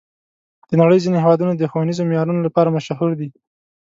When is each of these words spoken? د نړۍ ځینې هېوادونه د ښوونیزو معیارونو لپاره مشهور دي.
د 0.69 0.71
نړۍ 0.81 0.99
ځینې 1.03 1.17
هېوادونه 1.23 1.51
د 1.55 1.63
ښوونیزو 1.71 2.07
معیارونو 2.09 2.41
لپاره 2.47 2.73
مشهور 2.77 3.11
دي. 3.19 3.29